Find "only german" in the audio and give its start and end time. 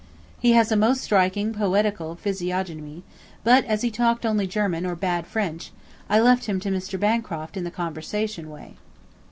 4.25-4.83